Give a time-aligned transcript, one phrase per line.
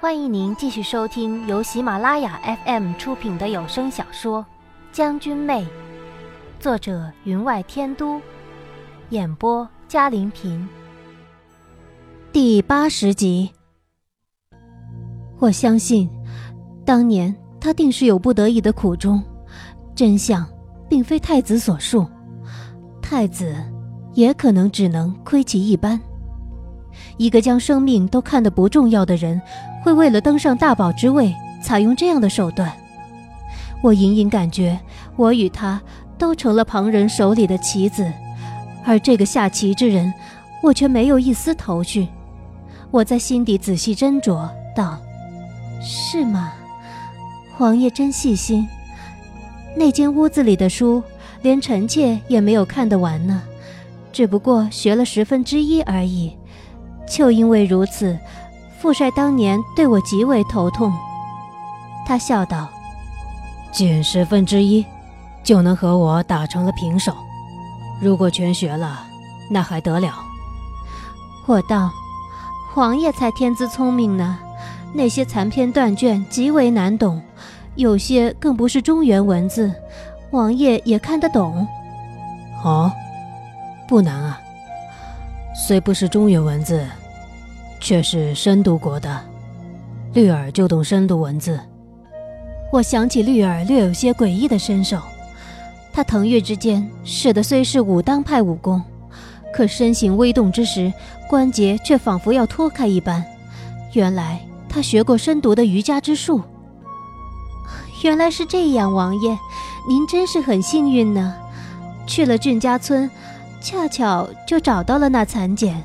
[0.00, 4.40] 欢迎您继续收听由喜马拉雅 FM 出品的有声小说
[4.90, 5.62] 《将军妹》，
[6.58, 8.18] 作者云外天都，
[9.10, 10.66] 演播嘉玲平。
[12.32, 13.50] 第八十集。
[15.38, 16.08] 我相信，
[16.82, 19.22] 当年他定是有不得已的苦衷，
[19.94, 20.48] 真相
[20.88, 22.06] 并非太子所述，
[23.02, 23.54] 太子
[24.14, 26.00] 也可能只能窥其一斑。
[27.18, 29.40] 一个将生命都看得不重要的人，
[29.82, 32.72] 会为了登上大宝之位，采用这样的手段。
[33.82, 34.78] 我隐隐感觉，
[35.16, 35.80] 我与他
[36.18, 38.12] 都成了旁人手里的棋子，
[38.84, 40.12] 而这个下棋之人，
[40.62, 42.08] 我却没有一丝头绪。
[42.90, 44.98] 我在心底仔细斟酌道
[45.80, 46.52] ：“是吗？
[47.58, 48.68] 王爷真细心。
[49.76, 51.02] 那间屋子里的书，
[51.42, 53.42] 连臣妾也没有看得完呢，
[54.12, 56.36] 只不过学了十分之一而已。”
[57.08, 58.16] 就因为如此，
[58.80, 60.90] 父帅当年对我极为头痛。
[62.06, 62.66] 他笑道
[63.70, 64.84] ：“仅十分之一，
[65.44, 67.14] 就能和我打成了平手。
[68.00, 69.02] 如果全学了，
[69.50, 70.14] 那还得了？”
[71.46, 71.90] 我道
[72.74, 74.38] ：“王爷才天资聪明呢，
[74.94, 77.20] 那些残篇断卷极为难懂，
[77.74, 79.70] 有些更不是中原文字，
[80.30, 81.66] 王爷也看得懂。”
[82.64, 82.90] 哦，
[83.86, 84.40] 不难啊，
[85.54, 86.86] 虽不是中原文字。
[87.80, 89.20] 却是深读过的，
[90.12, 91.58] 绿儿就懂深读文字。
[92.72, 95.00] 我想起绿儿略有些诡异的身手，
[95.92, 98.80] 他腾跃之间使的虽是武当派武功，
[99.52, 100.92] 可身形微动之时，
[101.28, 103.24] 关节却仿佛要脱开一般。
[103.92, 106.40] 原来他学过深读的瑜伽之术。
[108.04, 109.36] 原来是这样，王爷，
[109.88, 111.34] 您真是很幸运呢。
[112.06, 113.10] 去了俊家村，
[113.60, 115.82] 恰巧就找到了那蚕茧，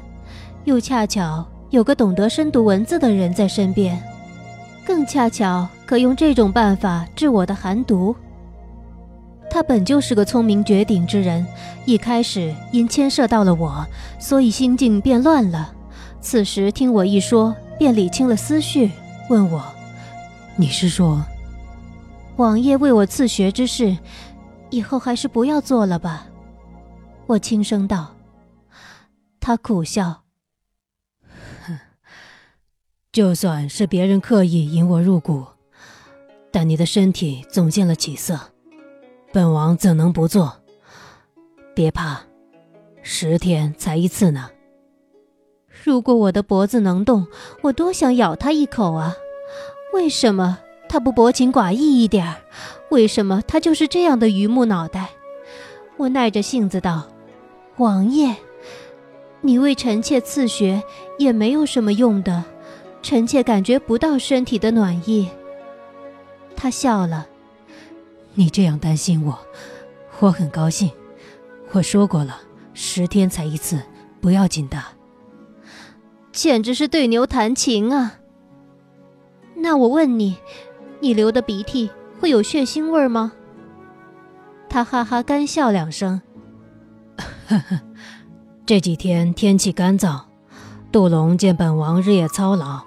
[0.66, 1.46] 又恰巧。
[1.76, 4.02] 有个懂得深读文字的人在身边，
[4.86, 8.16] 更恰巧可用这种办法治我的寒毒。
[9.50, 11.46] 他本就是个聪明绝顶之人，
[11.84, 13.86] 一开始因牵涉到了我，
[14.18, 15.74] 所以心境变乱了。
[16.22, 18.90] 此时听我一说，便理清了思绪，
[19.30, 19.62] 问我
[20.56, 21.26] ：“你是说，
[22.38, 23.98] 王爷为我赐学之事，
[24.70, 26.28] 以后还是不要做了吧？”
[27.28, 28.16] 我轻声道。
[29.42, 30.25] 他苦笑。
[33.16, 35.46] 就算是别人刻意引我入谷，
[36.52, 38.38] 但你的身体总见了起色，
[39.32, 40.54] 本王怎能不做？
[41.74, 42.24] 别怕，
[43.02, 44.50] 十天才一次呢。
[45.86, 47.26] 如果我的脖子能动，
[47.62, 49.16] 我多想咬他一口啊！
[49.94, 50.60] 为什么
[50.90, 52.36] 他不薄情寡义一点？
[52.90, 55.12] 为什么他就是这样的榆木脑袋？
[55.96, 57.08] 我耐着性子道
[57.80, 58.36] ：“王爷，
[59.40, 60.84] 你为臣妾赐血
[61.18, 62.44] 也没有什么用的。”
[63.06, 65.30] 臣妾感觉不到身体的暖意。
[66.56, 67.28] 他笑了。
[68.34, 69.38] 你这样担心我，
[70.18, 70.90] 我很高兴。
[71.72, 72.42] 我说过了，
[72.74, 73.80] 十天才一次，
[74.20, 74.82] 不要紧的。
[76.32, 78.16] 简直是对牛弹琴啊！
[79.56, 80.38] 那我问你，
[81.00, 83.34] 你流的鼻涕会有血腥味吗？
[84.68, 86.20] 他哈哈干笑两声。
[87.48, 87.80] 呵呵，
[88.66, 90.22] 这几天天气干燥，
[90.92, 92.82] 杜龙见本王日夜操劳。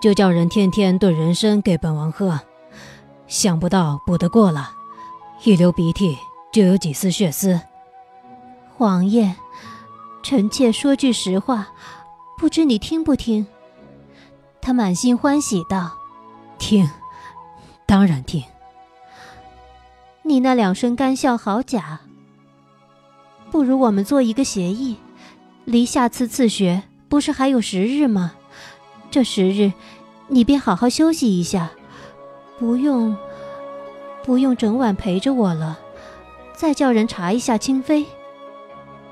[0.00, 2.40] 就叫人天天炖人参给本王喝，
[3.26, 4.72] 想不到补得过了，
[5.44, 6.16] 一流鼻涕
[6.50, 7.60] 就有几丝血丝。
[8.78, 9.34] 王爷，
[10.22, 11.68] 臣妾说句实话，
[12.38, 13.46] 不知你听不听？
[14.62, 15.92] 他满心欢喜道
[16.58, 16.88] ：“听，
[17.84, 18.42] 当然听。”
[20.24, 22.00] 你那两声干笑好假。
[23.50, 24.96] 不如我们做一个协议，
[25.64, 28.32] 离下次赐学不是还有十日吗？
[29.10, 29.72] 这十日，
[30.28, 31.70] 你便好好休息一下，
[32.58, 33.16] 不用，
[34.24, 35.78] 不用整晚陪着我了。
[36.54, 38.06] 再叫人查一下清妃。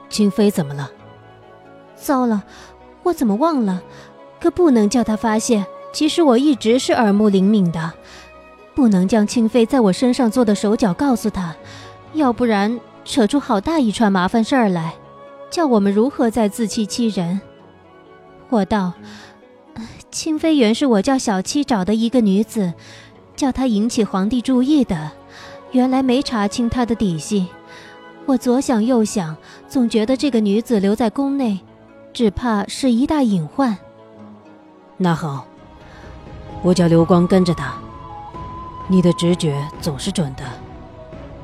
[0.09, 0.91] 清妃怎么了？
[1.97, 2.45] 糟了，
[3.03, 3.83] 我怎么忘了？
[4.41, 5.67] 可不能叫她发现。
[5.93, 7.93] 其实我一直是耳目灵敏的，
[8.75, 11.57] 不能将清妃在我身上做的手脚告诉她，
[12.13, 14.95] 要不然扯出好大一串麻烦事儿来，
[15.51, 17.41] 叫我们如何再自欺欺人？
[18.51, 18.93] 我道。
[20.11, 22.73] 清妃原是我叫小七找的一个女子，
[23.37, 25.13] 叫她引起皇帝注意的。
[25.73, 27.47] 原来没查清她的底细，
[28.25, 29.37] 我左想右想，
[29.69, 31.61] 总觉得这个女子留在宫内，
[32.13, 33.77] 只怕是一大隐患。
[34.97, 35.47] 那好，
[36.63, 37.75] 我叫刘光跟着她。
[38.89, 40.43] 你的直觉总是准的，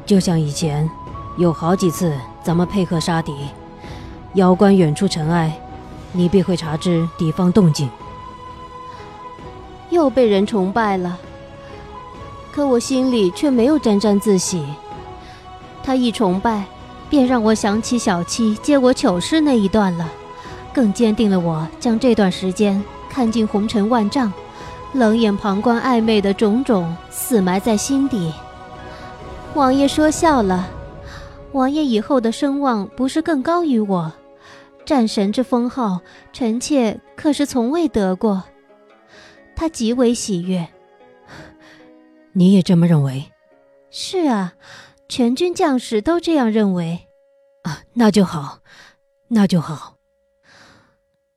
[0.07, 0.89] 就像以前
[1.37, 3.35] 有好几次咱们配合杀敌，
[4.33, 5.55] 妖观远处尘埃，
[6.13, 7.91] 你必会察知敌方动静。
[9.95, 11.19] 又被人崇拜了。
[12.53, 14.63] 可我心里却没有沾沾自喜。
[15.83, 16.65] 他一崇拜，
[17.09, 20.09] 便让我想起小七接我糗事那一段了，
[20.73, 24.33] 更坚定了我将这段时间看尽红尘万丈，
[24.93, 28.33] 冷眼旁观暧昧的种种死埋在心底。
[29.55, 30.69] 王爷说笑了，
[31.53, 34.13] 王爷以后的声望不是更高于我？
[34.85, 36.01] 战神之封号，
[36.33, 38.43] 臣妾可是从未得过。
[39.55, 40.69] 他极为喜悦。
[42.33, 43.25] 你也这么认为？
[43.91, 44.55] 是啊，
[45.09, 47.07] 全军将士都这样认为。
[47.63, 48.59] 啊，那就好，
[49.29, 49.95] 那就好。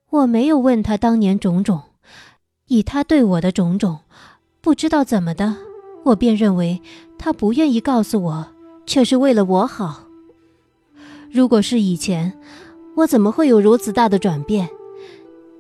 [0.09, 1.81] 我没有问他当年种种，
[2.67, 3.99] 以他对我的种种，
[4.61, 5.55] 不知道怎么的，
[6.03, 6.81] 我便认为
[7.17, 8.47] 他不愿意告诉我，
[8.85, 10.03] 却是为了我好。
[11.29, 12.37] 如果是以前，
[12.95, 14.69] 我怎么会有如此大的转变？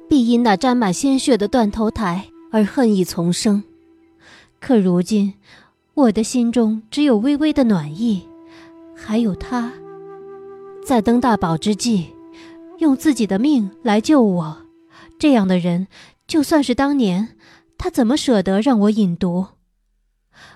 [0.09, 3.63] 必因那沾满鲜血的断头台而恨意丛生。
[4.59, 5.35] 可如今，
[5.93, 8.27] 我的心中只有微微的暖意，
[8.95, 9.71] 还有他，
[10.83, 12.07] 在登大宝之际，
[12.79, 14.65] 用自己的命来救我。
[15.19, 15.87] 这样的人，
[16.25, 17.37] 就算是当年，
[17.77, 19.45] 他怎么舍得让我饮毒？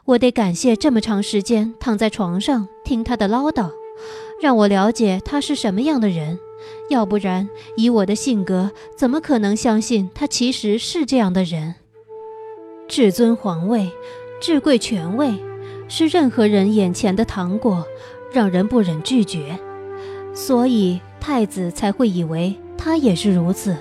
[0.06, 3.70] 我得感谢这么长时间躺在床上听他的唠叨，
[4.42, 6.40] 让我了解他是什么样的人。
[6.90, 7.48] 要不然，
[7.78, 11.76] 以我的性格，怎么可能相信他其实是这样的人？
[12.92, 13.90] 至尊皇位，
[14.42, 15.34] 至贵权位，
[15.88, 17.86] 是任何人眼前的糖果，
[18.34, 19.58] 让人不忍拒绝，
[20.34, 23.78] 所以太子才会以为他也是如此。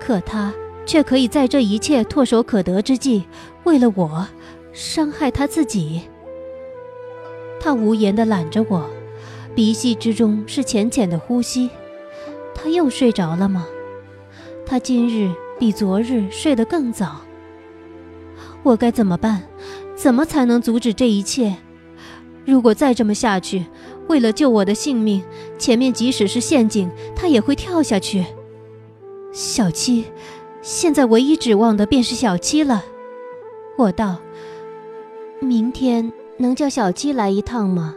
[0.00, 0.52] 可他
[0.84, 3.22] 却可以在这一切唾手可得之际，
[3.62, 4.26] 为了我，
[4.72, 6.02] 伤害他自己。
[7.60, 8.90] 他无言地揽着我，
[9.54, 11.70] 鼻息之中是浅浅的呼吸。
[12.56, 13.68] 他又睡着了吗？
[14.66, 17.20] 他今日比昨日睡得更早。
[18.66, 19.44] 我该怎么办？
[19.94, 21.56] 怎么才能阻止这一切？
[22.44, 23.64] 如果再这么下去，
[24.08, 25.22] 为了救我的性命，
[25.56, 28.26] 前面即使是陷阱，他也会跳下去。
[29.32, 30.06] 小七，
[30.62, 32.84] 现在唯一指望的便是小七了。
[33.78, 34.16] 我道
[35.40, 37.94] ：“明天能叫小七来一趟吗？”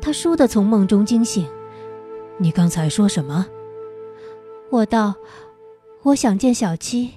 [0.00, 1.48] 他倏地从梦中惊醒。
[2.38, 3.46] 你刚才说什么？
[4.70, 5.16] 我道
[6.04, 7.10] ：“我想见小七。”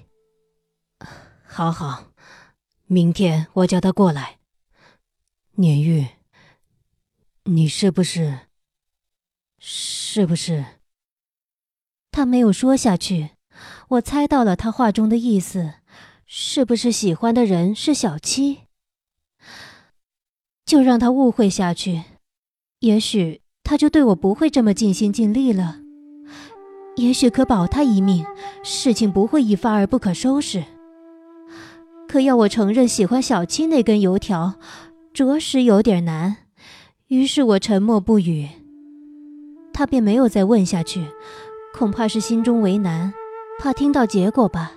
[1.46, 2.06] 好好。
[2.90, 4.38] 明天我叫他过来。
[5.56, 6.08] 年玉，
[7.44, 8.40] 你是不是？
[9.60, 10.64] 是不是？
[12.12, 13.32] 他没有说下去。
[13.90, 15.74] 我猜到了他话中的意思，
[16.26, 18.60] 是不是喜欢的人是小七？
[20.66, 22.04] 就让他误会下去，
[22.80, 25.82] 也许他就对我不会这么尽心尽力了。
[26.96, 28.26] 也许可保他一命，
[28.64, 30.64] 事情不会一发而不可收拾。
[32.08, 34.56] 可要我承认喜欢小七那根油条，
[35.14, 36.38] 着实有点难。
[37.08, 38.48] 于是我沉默不语。
[39.74, 41.06] 他便没有再问下去，
[41.74, 43.14] 恐怕是心中为难，
[43.60, 44.72] 怕听到结果吧。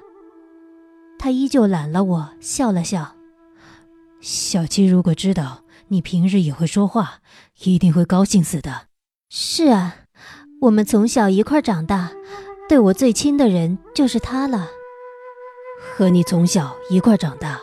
[1.19, 3.15] 他依旧揽了我，笑了笑。
[4.21, 7.21] 小七如果知道你平日也会说话，
[7.63, 8.89] 一定会高兴死的。
[9.29, 9.97] 是啊，
[10.63, 12.11] 我们从小一块长大，
[12.69, 14.69] 对我最亲的人就是他了。
[15.81, 17.61] 和你从小一块长大，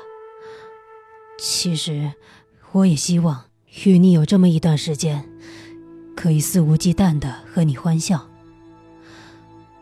[1.40, 2.12] 其实
[2.72, 3.44] 我也希望
[3.86, 5.24] 与你有这么一段时间，
[6.16, 8.28] 可以肆无忌惮的和你欢笑。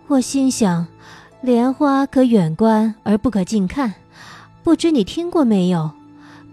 [0.08, 0.88] 我心想，
[1.42, 3.96] 莲花可远观而不可近看，
[4.64, 5.92] 不知你听过没有？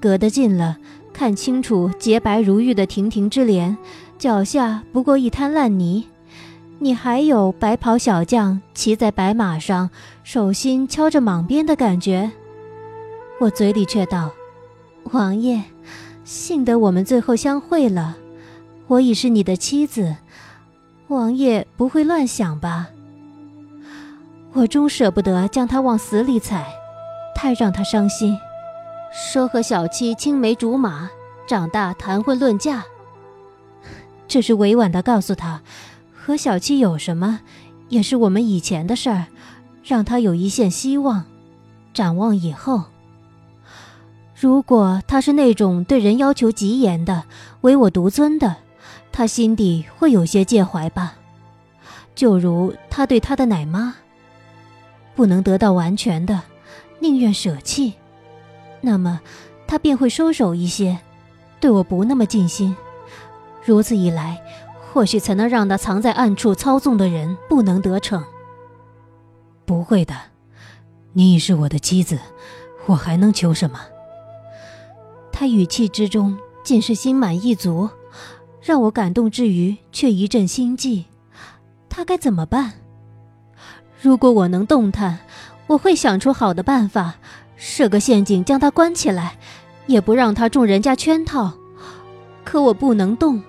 [0.00, 0.78] 隔得近了，
[1.12, 3.76] 看清楚洁白如玉的亭亭之莲，
[4.18, 6.08] 脚下不过一滩烂泥。
[6.82, 9.88] 你还有白袍小将骑在白马上，
[10.24, 12.28] 手心敲着蟒鞭的感觉。
[13.38, 14.32] 我嘴里却道
[15.12, 15.62] ：“王爷，
[16.24, 18.16] 幸得我们最后相会了，
[18.88, 20.16] 我已是你的妻子，
[21.06, 22.88] 王爷不会乱想吧？”
[24.52, 26.66] 我终舍不得将他往死里踩，
[27.32, 28.36] 太让他伤心。
[29.12, 31.08] 说和小七青梅竹马，
[31.46, 32.82] 长大谈婚论嫁，
[34.26, 35.62] 这是委婉的告诉他。
[36.24, 37.40] 和小七有什么，
[37.88, 39.26] 也是我们以前的事儿，
[39.82, 41.24] 让他有一线希望，
[41.92, 42.84] 展望以后。
[44.38, 47.24] 如果他是那种对人要求极严的、
[47.62, 48.54] 唯我独尊的，
[49.10, 51.16] 他心底会有些介怀吧。
[52.14, 53.94] 就如他对他的奶妈，
[55.16, 56.40] 不能得到完全的，
[57.00, 57.94] 宁愿舍弃，
[58.80, 59.20] 那么
[59.66, 60.96] 他便会收手一些，
[61.58, 62.76] 对我不那么尽心。
[63.64, 64.40] 如此一来。
[64.92, 68.22] 或许才能让那藏在暗处操纵的人不能得逞。
[69.64, 70.14] 不会的，
[71.14, 72.18] 你已是我的妻子，
[72.86, 73.80] 我还能求什么？
[75.32, 77.88] 他语气之中尽是心满意足，
[78.60, 81.06] 让我感动之余却一阵心悸。
[81.88, 82.72] 他该怎么办？
[84.00, 85.20] 如果我能动弹，
[85.68, 87.14] 我会想出好的办法，
[87.56, 89.38] 设个陷阱将他关起来，
[89.86, 91.54] 也不让他中人家圈套。
[92.44, 93.42] 可我不能动，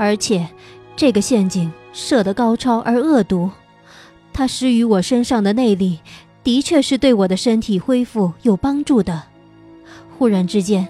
[0.00, 0.48] 而且
[0.96, 3.50] 这个陷阱设得高超而恶毒，
[4.32, 6.00] 它施于我身上的内力，
[6.42, 9.24] 的确是对我的身体恢复有帮助的。
[10.16, 10.88] 忽然之间，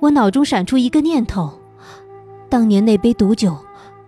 [0.00, 1.58] 我脑中闪出一个念头：
[2.50, 3.56] 当年那杯毒酒。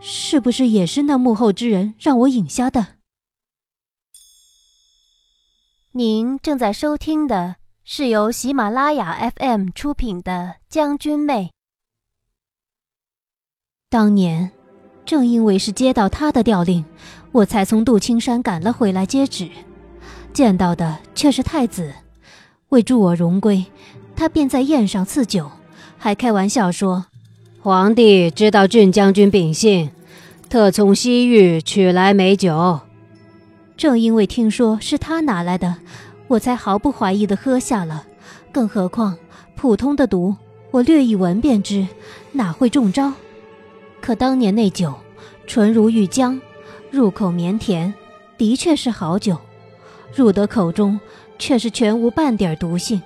[0.06, 2.88] 是不是也是那幕后之人让我饮下的？
[5.92, 11.52] 您正在收听的是由喜马拉雅 FM 出品的《将军妹》。
[13.94, 14.50] 当年，
[15.06, 16.84] 正因为是接到他的调令，
[17.30, 19.48] 我才从杜青山赶了回来接旨，
[20.32, 21.92] 见到的却是太子。
[22.70, 23.66] 为助我荣归，
[24.16, 25.48] 他便在宴上赐酒，
[25.96, 27.06] 还开玩笑说。
[27.60, 29.90] 皇帝知道郡将军秉性，
[30.48, 32.80] 特从西域取来美酒。
[33.76, 35.76] 正因为听说是他拿来的，
[36.26, 38.08] 我才毫不怀疑地喝下了。
[38.50, 39.16] 更何况
[39.54, 40.34] 普通的毒，
[40.72, 41.86] 我略一闻便知，
[42.32, 43.12] 哪会中招？
[44.04, 44.92] 可当年那酒，
[45.46, 46.38] 纯如玉浆，
[46.90, 47.94] 入口绵甜，
[48.36, 49.38] 的确是好酒。
[50.14, 51.00] 入得口中，
[51.38, 53.00] 却是全无半点毒性。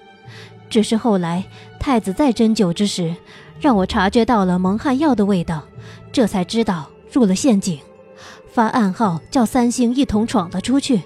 [0.69, 1.45] 只是后来
[1.79, 3.15] 太子在斟酒之时。
[3.61, 5.63] 让我察觉到了蒙汗药的味道，
[6.11, 7.79] 这才知道入了陷阱，
[8.53, 11.03] 发暗号叫三星一同闯了出去。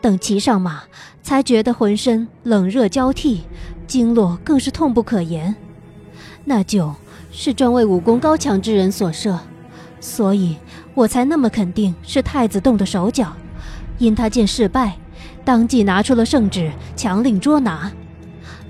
[0.00, 0.84] 等骑上马，
[1.22, 3.42] 才觉得浑身冷热交替，
[3.86, 5.54] 经络更是痛不可言。
[6.44, 6.94] 那酒
[7.38, 9.38] 是专为武功高强之人所设，
[10.00, 10.56] 所以
[10.94, 13.30] 我才那么肯定是太子动的手脚。
[13.98, 14.96] 因他见事败，
[15.44, 17.92] 当即拿出了圣旨，强令捉拿。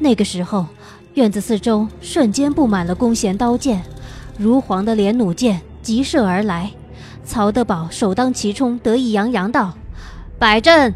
[0.00, 0.66] 那个时候。
[1.14, 3.82] 院子四周瞬间布满了弓弦刀剑，
[4.36, 6.70] 如簧的连弩箭急射而来。
[7.24, 9.72] 曹德宝首当其冲，得意洋洋道
[10.38, 10.92] ：“摆阵，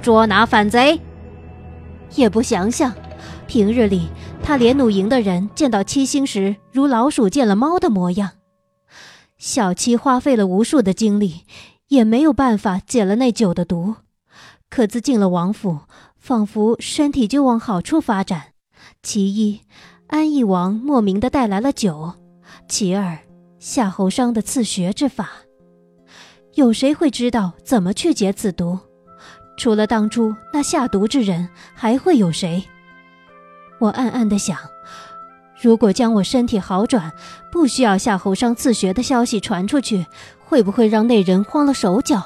[0.00, 1.00] 捉拿反贼。”
[2.14, 2.92] 也不想想，
[3.46, 4.08] 平日里
[4.42, 8.32] 他连弩营的人见到七星时，如老鼠见了猫的模样。
[9.38, 11.42] 小七花费了无数的精力，
[11.88, 13.96] 也没有办法解了那酒的毒。
[14.70, 15.80] 可自进了王府，
[16.18, 18.52] 仿佛身体就往好处发展。
[19.02, 19.60] 其一，
[20.08, 22.14] 安义王莫名的带来了酒；
[22.68, 23.18] 其二，
[23.58, 25.30] 夏侯商的刺穴之法，
[26.54, 28.78] 有谁会知道怎么去解此毒？
[29.56, 32.64] 除了当初那下毒之人，还会有谁？
[33.84, 34.58] 我暗暗的想，
[35.60, 37.12] 如果将我身体好转，
[37.50, 40.06] 不需要夏侯商自学的消息传出去，
[40.44, 42.22] 会不会让那人慌了手脚？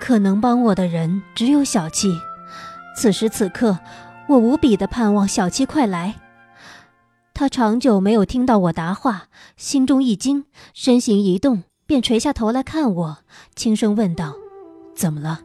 [0.00, 2.18] 可能帮我的人只有小七。
[2.96, 3.78] 此时此刻。
[4.26, 6.14] 我无比的盼望小七快来，
[7.34, 9.24] 他长久没有听到我答话，
[9.58, 13.18] 心中一惊，身形一动，便垂下头来看我，
[13.54, 14.32] 轻声问道
[14.96, 15.40] ：“怎么了？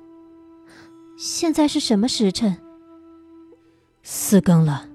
[1.17, 2.59] 现在是什么时辰
[4.11, 4.87] ？”“四更了，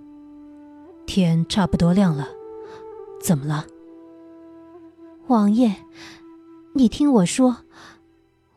[1.07, 2.27] 天差不多亮了。
[3.23, 3.65] 怎么了
[5.31, 5.73] ？”“王爷，
[6.73, 7.59] 你听我说，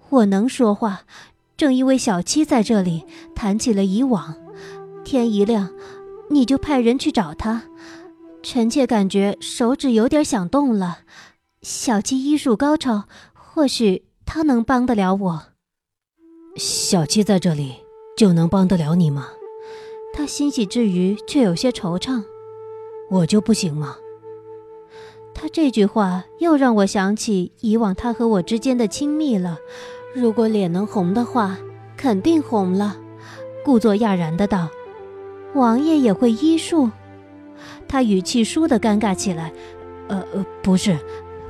[0.10, 1.02] 我能说话，
[1.56, 4.34] 正因为小七在这里，谈起了以往。”
[5.06, 5.72] 天一亮，
[6.32, 7.66] 你就派人去找他。
[8.42, 11.02] 臣妾感觉手指有点想动了。
[11.62, 13.04] 小七医术高超，
[13.36, 15.44] 或许他能帮得了我。
[16.56, 17.76] 小七在这里
[18.18, 19.28] 就能帮得了你吗？
[20.18, 22.24] 他欣喜之余却有些惆怅。
[23.08, 23.98] 我就不行吗？
[25.32, 29.60] 他这句话又让我想起以往他和我之间的亲密了。
[30.16, 31.60] 如果脸能红的话，
[31.96, 32.98] 肯定红了。
[33.64, 34.70] 故作讶然的道。
[35.54, 36.90] 王爷也会医术，
[37.88, 39.54] 他语气倏地尴尬起来。
[40.08, 40.98] 呃呃，不是，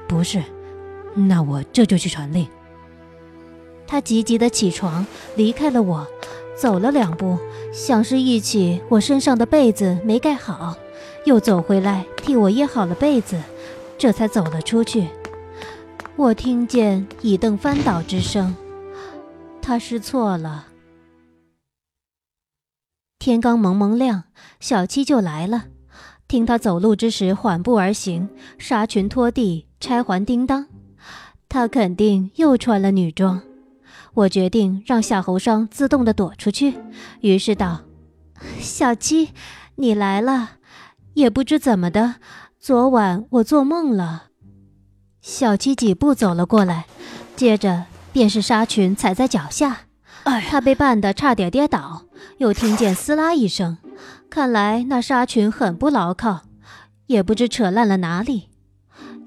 [0.10, 0.44] 不是，
[1.16, 2.46] 那我这就去传令。
[3.88, 5.08] 他急急地起床，
[5.38, 6.06] 离开了我，
[6.58, 7.38] 走了两步，
[7.72, 10.76] 像是忆起我身上的被子没盖好，
[11.26, 13.40] 又走回来替我掖好了被子，
[13.98, 15.08] 这才走了出去。
[16.16, 18.56] 我听见椅凳翻倒之声，
[19.62, 20.68] 他失错了。
[23.20, 24.24] 天刚蒙蒙亮，
[24.60, 25.66] 小七就来了。
[26.28, 30.66] 听他走路之时缓步而行，纱裙拖地，钗环叮当，
[31.48, 33.42] 他肯定又穿了女装。
[34.18, 36.74] 我决定让夏侯商自动的躲出去，
[37.22, 37.82] 于是道
[38.60, 39.30] ：“小七，
[39.76, 40.54] 你来了。
[41.14, 42.16] 也不知怎么的，
[42.60, 44.30] 昨晚我做梦了。”
[45.22, 46.88] 小七几步走了过来，
[47.36, 49.82] 接着便是纱裙踩在脚下，
[50.24, 52.02] 他被绊得差点跌倒。
[52.40, 53.78] 又听见撕拉一声，
[54.32, 56.42] 看来那纱裙很不牢靠，
[57.06, 58.50] 也不知扯烂了哪里。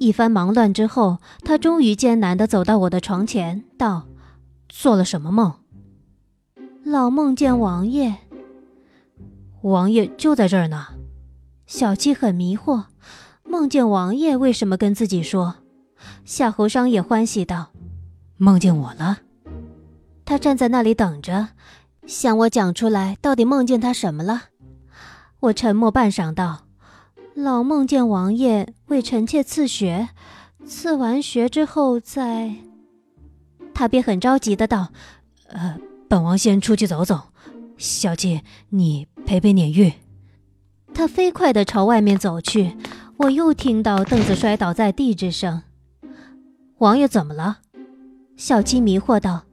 [0.01, 4.07] 一番忙乱之后，他终于艰难地走到我的床前，道
[4.71, 5.53] ：“做了什么梦
[6.83, 8.17] ？”“老梦见王爷。
[9.61, 10.87] ”“王爷就在这儿呢。”
[11.67, 12.85] 小七很迷惑，
[13.45, 15.57] 梦见王爷为什么跟自己说？
[16.25, 17.71] 夏侯商也欢喜道
[18.39, 19.19] ：“梦见我了。”
[20.25, 21.49] 他站在那里等着，
[22.07, 24.45] 想我讲出来到底梦见他什么了。
[25.41, 26.67] 我沉默半晌道。
[27.35, 30.09] 老梦见王爷为臣妾赐血，
[30.67, 32.57] 赐完血之后再……
[33.81, 34.93] 他便很着急的道
[35.49, 37.31] ：“呃，本王先出去走走，
[37.79, 39.95] 小七，你陪陪撵玉。”
[40.93, 42.77] 他飞快的朝外面走去，
[43.17, 45.63] 我又听到凳子摔倒在地之声。
[46.77, 47.61] 王爷怎么了？
[48.37, 49.45] 小七迷惑道：“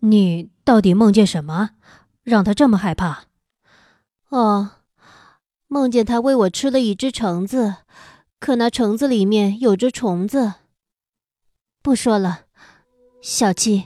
[0.00, 1.70] 你到底梦见什么，
[2.24, 3.26] 让他这么害怕？”
[4.30, 4.70] 哦。
[5.68, 7.76] 梦见他喂我吃了一只橙子，
[8.40, 10.54] 可那橙子里面有只虫子。
[11.80, 12.46] 不说了，
[13.30, 13.84] 小七，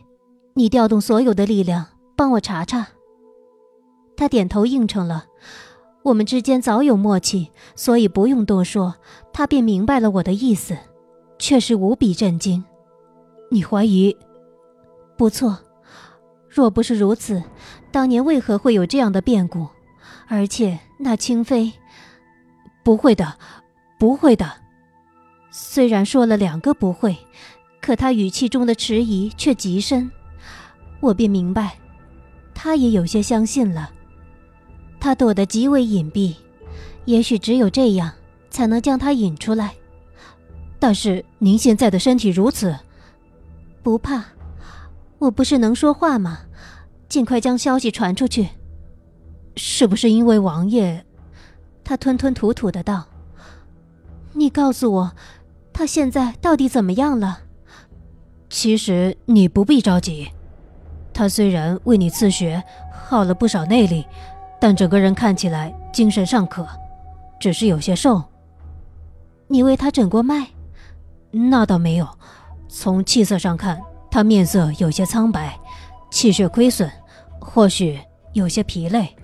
[0.54, 1.84] 你调动所有的力量
[2.14, 2.86] 帮我查查。
[4.16, 5.24] 他点头应承了。
[6.04, 8.94] 我们之间早有默契，所以不用多说，
[9.32, 10.78] 他便明白了我的意思，
[11.40, 12.64] 却是无比震惊。
[13.50, 14.16] 你怀疑？
[15.18, 15.58] 不错。
[16.48, 17.42] 若不是如此，
[17.90, 19.66] 当年为何会有这样的变故？
[20.28, 21.72] 而且那清妃，
[22.84, 23.36] 不会的，
[23.98, 24.48] 不会的。
[25.50, 27.18] 虽然说了两个不会，
[27.82, 30.08] 可他语气中的迟疑却极深，
[31.00, 31.76] 我便明白，
[32.54, 33.90] 他也有些相信了。
[35.00, 36.36] 他躲得极为隐蔽，
[37.06, 38.12] 也许只有这样
[38.50, 39.74] 才能将他引出来。
[40.78, 42.72] 但是您现在的身体如此，
[43.82, 44.24] 不怕，
[45.18, 46.38] 我不是能说话吗？
[47.08, 48.48] 尽快将消息传出去。
[49.56, 51.04] 是不是因为王爷？
[51.82, 53.06] 他吞吞吐吐的道
[54.32, 55.12] ：“你告诉我，
[55.72, 57.40] 他现在到底怎么样了？”
[58.52, 60.30] 其实你不必着急，
[61.14, 62.62] 他虽然为你刺血，
[62.92, 64.06] 耗了不少内力，
[64.60, 66.68] 但整个人看起来精神尚可，
[67.40, 68.22] 只是有些瘦。
[69.48, 70.48] 你为他诊过脉？
[71.30, 72.06] 那倒没有，
[72.68, 75.58] 从气色上看，他面色有些苍白，
[76.10, 76.92] 气血亏损，
[77.40, 77.98] 或许
[78.34, 79.16] 有些疲累。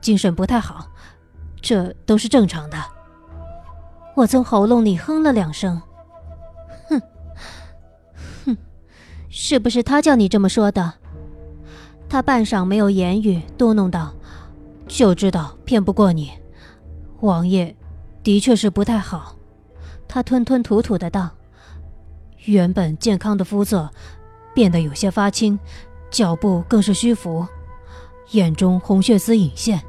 [0.00, 0.86] 精神不太好，
[1.60, 2.78] 这都是正常的。
[4.16, 5.80] 我从喉咙里哼了两声，
[9.34, 10.92] 是不是他叫你这么说的？
[12.06, 14.12] 他半晌没有言语，嘟哝道
[14.86, 16.30] ：“就知道骗不过你，
[17.20, 17.74] 王爷
[18.22, 19.34] 的确是不太好。”
[20.06, 21.30] 他吞吞吐吐的道
[22.44, 23.90] ：“原本健康的肤色
[24.54, 25.58] 变得有些发青，
[26.10, 27.46] 脚步更是虚浮，
[28.32, 29.80] 眼中红血丝隐现。”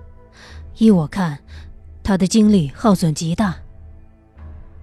[0.80, 1.38] 依我看，
[2.02, 3.54] 他的精力耗损极大。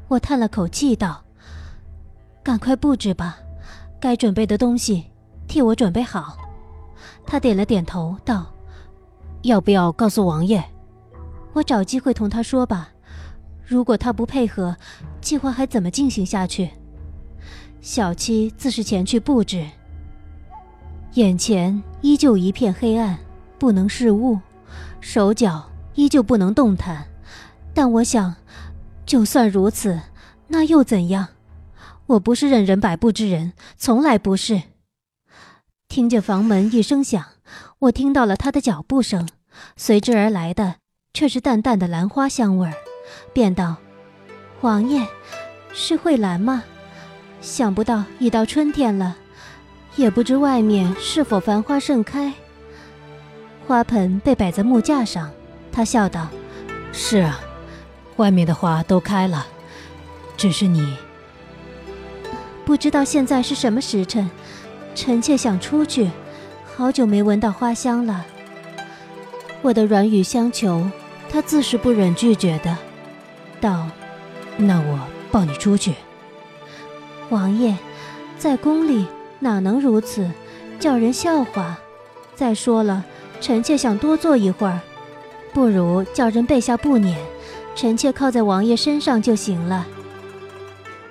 [0.08, 1.24] 我叹了口气道
[2.44, 3.38] ：“赶快布置吧，
[4.00, 5.04] 该准备的东西
[5.46, 6.36] 替我准备好。”
[7.26, 8.46] 他点了点头道
[9.42, 10.64] ：“要不要告诉王爷？
[11.52, 12.88] 我找机会同他说吧。
[13.64, 14.76] 如果他不配合，
[15.20, 16.70] 计划还怎么进行下去？”
[17.80, 19.66] 小七自是前去布置。
[21.14, 23.18] 眼前依旧一片黑暗，
[23.58, 24.38] 不能视物，
[25.00, 25.66] 手脚。
[25.96, 27.04] 依旧不能动弹，
[27.74, 28.34] 但我想，
[29.04, 30.00] 就算如此，
[30.46, 31.26] 那又怎样？
[32.10, 34.62] 我不是任人摆布之人，从来不是。
[35.88, 37.24] 听见房门一声响，
[37.78, 39.28] 我听到了他的脚步声，
[39.76, 40.76] 随之而来的
[41.14, 42.74] 却是淡淡的兰花香味儿，
[43.32, 43.76] 便道
[44.62, 45.06] ：“王爷，
[45.72, 46.64] 是蕙兰吗？
[47.40, 49.16] 想不到已到春天了，
[49.94, 52.34] 也不知外面是否繁花盛开。”
[53.68, 55.30] 花盆被摆在木架上。
[55.70, 56.26] 他笑道
[56.92, 57.38] ：“是啊，
[58.16, 59.46] 外面的花都开了，
[60.36, 60.96] 只是你
[62.70, 64.30] 不知道现在是什么时辰。
[64.94, 66.09] 臣妾想出去，
[66.76, 68.24] 好久没闻到花香了。”
[69.61, 70.88] 我的软语相求，
[71.28, 72.78] 他自是不忍拒绝的，
[73.61, 73.88] 道
[74.56, 75.00] ：“那我
[75.33, 75.96] 抱你出去。”
[77.30, 77.76] 王爷，
[78.38, 79.04] 在宫里
[79.40, 80.30] 哪能如此，
[80.78, 81.76] 叫人笑话。
[82.37, 83.04] 再说了，
[83.40, 84.78] 臣妾想多坐一会儿。
[85.52, 87.16] 不如叫人备下布辇，
[87.74, 89.85] 臣妾靠在王爷身上就行了。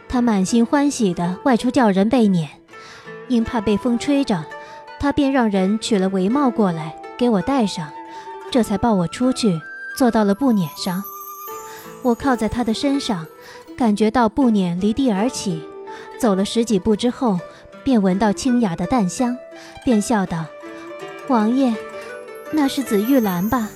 [0.09, 2.47] 他满心欢喜地外出叫人备辇，
[3.27, 4.43] 因怕被风吹着，
[4.99, 7.87] 他便让人取了帷帽过来给我戴上，
[8.51, 9.61] 这才抱我出去，
[9.95, 11.03] 坐到了布辇上。
[12.01, 13.27] 我靠在他的身上，
[13.77, 15.61] 感觉到布辇离地而起，
[16.17, 17.39] 走了十几步之后，
[17.83, 19.37] 便闻到清雅的淡香，
[19.85, 20.45] 便笑道
[21.29, 21.73] ：“王爷。”
[22.51, 23.69] 那是紫玉兰吧？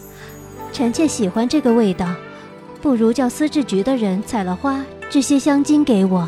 [0.72, 2.08] 臣妾喜欢这个味道，
[2.82, 6.28] 不如叫司制局的人采了花，制些香精给我。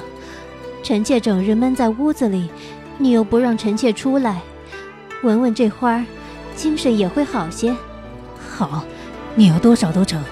[0.84, 2.48] 臣妾整日闷在屋子里，
[3.00, 4.44] 你又不让臣妾出来，
[5.24, 6.06] 闻闻这花儿，
[6.56, 7.76] 精神也会好些。
[8.38, 8.86] 好，
[9.34, 10.24] 你要多少都成。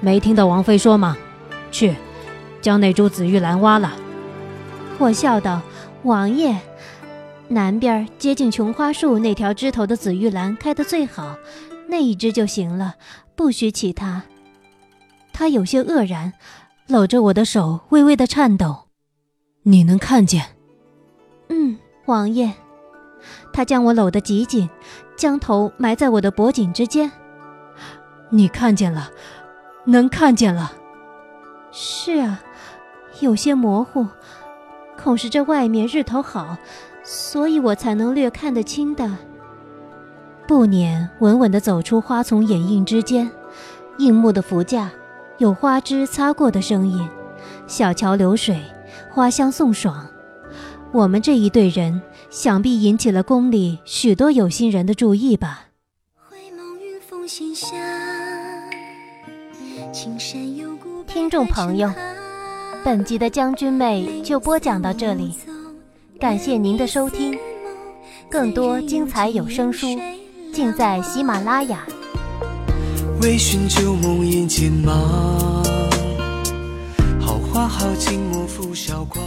[0.00, 1.16] 没听到王妃说吗？
[1.70, 1.94] 去，
[2.60, 3.92] 将那株紫玉兰挖了。
[4.98, 5.62] 我笑道
[6.02, 6.58] ：“王爷，
[7.46, 11.36] 南边接近琼花树那条枝头的紫玉兰开得最好，
[11.86, 12.96] 那一只就行了，
[13.36, 14.22] 不许其他。”
[15.32, 16.32] 他有些愕然，
[16.86, 18.88] 搂着我的手微微的颤抖。
[19.62, 20.44] 你能看见？
[21.48, 22.52] 嗯，王爷。
[23.52, 24.68] 他将我搂得极紧，
[25.16, 27.10] 将头埋在我的脖颈之间。
[28.28, 29.10] 你看见了，
[29.86, 30.72] 能看见了。
[31.72, 32.42] 是啊，
[33.20, 34.06] 有些模糊。
[35.02, 36.56] 恐是这外面日头好，
[37.02, 39.10] 所以我才能略看得清的。
[40.46, 43.30] 不辇稳稳地走出花丛掩映之间，
[43.98, 44.90] 硬木的扶架
[45.38, 47.08] 有花枝擦过的声音，
[47.66, 48.60] 小桥流水，
[49.10, 50.06] 花香送爽。
[50.92, 55.66] 我们这一队人，想必引起了宫里许多有心人的注意吧。
[61.06, 61.90] 听众朋友。
[62.84, 65.34] 本集的将军妹就播讲到这里，
[66.20, 67.34] 感谢您的收听，
[68.30, 69.86] 更多精彩有声书
[70.52, 71.86] 尽在喜马拉雅。
[73.24, 74.92] 微醺旧梦眼前茫，
[77.18, 79.24] 好花好景莫负韶光。